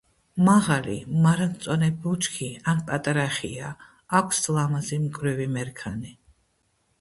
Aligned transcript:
მაღალი 0.45 0.93
მარადმწვანე 1.25 1.89
ბუჩქი 2.05 2.47
ან 2.73 2.81
პატარა 2.87 3.27
ხეა, 3.37 3.69
აქვს 4.21 4.41
ლამაზი 4.57 5.01
მკვრივი 5.05 5.49
მერქანი. 5.59 6.17